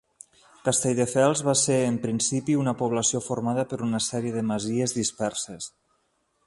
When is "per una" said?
3.75-4.03